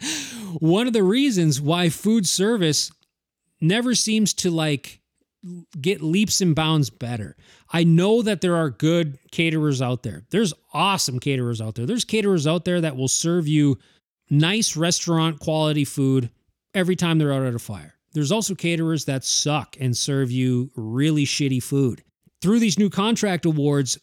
[0.58, 2.90] one of the reasons why food service
[3.60, 5.00] never seems to like
[5.80, 7.36] get leaps and bounds better.
[7.72, 10.22] I know that there are good caterers out there.
[10.30, 11.86] There's awesome caterers out there.
[11.86, 13.78] There's caterers out there that will serve you
[14.30, 16.30] nice restaurant quality food
[16.72, 17.94] every time they're out at a fire.
[18.12, 22.02] There's also caterers that suck and serve you really shitty food.
[22.40, 23.98] Through these new contract awards,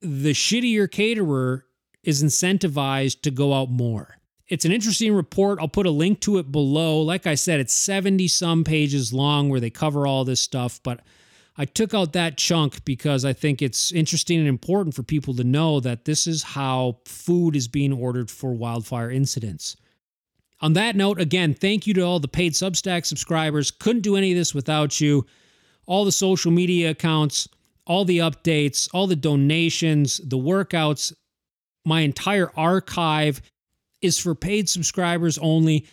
[0.00, 1.64] the shittier caterer
[2.02, 4.16] is incentivized to go out more.
[4.54, 5.58] It's an interesting report.
[5.58, 7.00] I'll put a link to it below.
[7.00, 11.00] Like I said, it's 70 some pages long where they cover all this stuff, but
[11.58, 15.42] I took out that chunk because I think it's interesting and important for people to
[15.42, 19.76] know that this is how food is being ordered for wildfire incidents.
[20.60, 23.72] On that note, again, thank you to all the paid Substack subscribers.
[23.72, 25.26] Couldn't do any of this without you.
[25.86, 27.48] All the social media accounts,
[27.86, 31.12] all the updates, all the donations, the workouts,
[31.84, 33.42] my entire archive
[34.04, 35.86] is for paid subscribers only.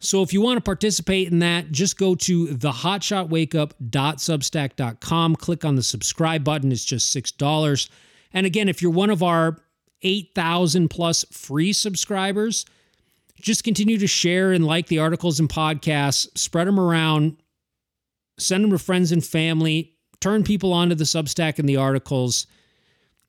[0.00, 5.82] So if you want to participate in that, just go to thehotshotwakeup.substack.com, click on the
[5.82, 6.72] subscribe button.
[6.72, 7.88] It's just $6.
[8.32, 9.56] And again, if you're one of our
[10.02, 12.66] 8,000 plus free subscribers,
[13.40, 17.38] just continue to share and like the articles and podcasts, spread them around,
[18.38, 22.46] send them to friends and family, turn people onto the Substack and the articles,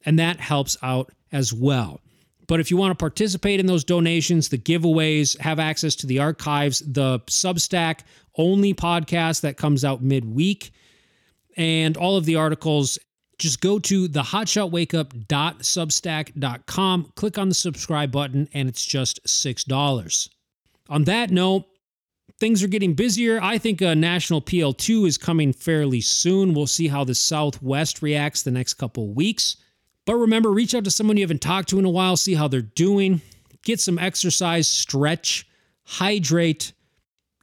[0.06, 2.02] and that helps out as well.
[2.48, 6.20] But if you want to participate in those donations, the giveaways, have access to the
[6.20, 8.02] archives, the Substack
[8.38, 10.72] only podcast that comes out midweek,
[11.58, 13.00] and all of the articles,
[13.38, 20.30] just go to the hotshotwakeup.substack.com, click on the subscribe button, and it's just $6.
[20.90, 21.66] On that note,
[22.40, 23.40] things are getting busier.
[23.42, 26.54] I think a national PL2 is coming fairly soon.
[26.54, 29.58] We'll see how the Southwest reacts the next couple weeks.
[30.06, 32.48] But remember, reach out to someone you haven't talked to in a while, see how
[32.48, 33.22] they're doing,
[33.64, 35.48] get some exercise, stretch,
[35.84, 36.74] hydrate,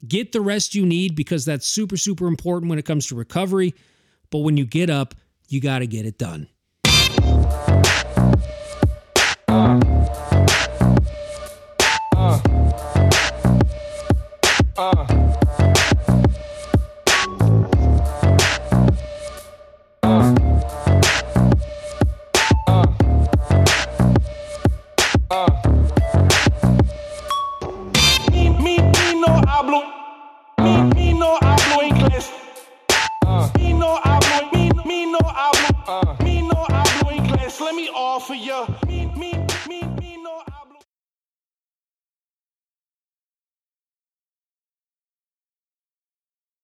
[0.07, 3.75] get the rest you need because that's super, super important when it comes to recovery.
[4.31, 5.15] But when you get up,
[5.49, 6.47] you got to get it done.
[9.49, 10.02] Uh,